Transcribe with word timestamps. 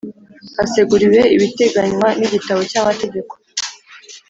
Haseguriwe 0.57 1.21
ibiteganywa 1.35 2.07
n 2.19 2.21
igitabo 2.27 2.61
cy 2.69 2.77
amategeko 2.81 3.33